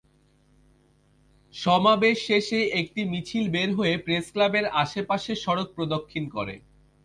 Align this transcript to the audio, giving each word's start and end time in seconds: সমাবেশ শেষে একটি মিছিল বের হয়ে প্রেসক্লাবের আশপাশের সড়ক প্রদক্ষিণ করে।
সমাবেশ 1.53 2.17
শেষে 2.27 2.59
একটি 2.81 3.01
মিছিল 3.05 3.45
বের 3.49 3.69
হয়ে 3.75 3.93
প্রেসক্লাবের 3.97 4.65
আশপাশের 4.81 5.37
সড়ক 5.43 5.67
প্রদক্ষিণ 5.75 6.23
করে। 6.29 6.55